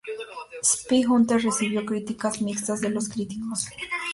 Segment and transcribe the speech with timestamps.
[0.63, 3.67] Spy Hunter recibió críticas mixtas de los críticos.